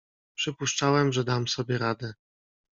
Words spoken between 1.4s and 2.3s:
sobie radę."